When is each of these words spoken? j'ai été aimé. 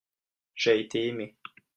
j'ai 0.55 0.79
été 0.79 1.09
aimé. 1.09 1.35